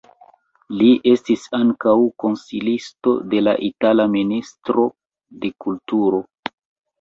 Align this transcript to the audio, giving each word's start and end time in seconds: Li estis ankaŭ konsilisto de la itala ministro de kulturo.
Li 0.77 0.85
estis 1.09 1.43
ankaŭ 1.57 1.93
konsilisto 2.23 3.13
de 3.35 3.43
la 3.45 3.53
itala 3.69 4.07
ministro 4.15 4.87
de 5.45 5.53
kulturo. 5.67 6.23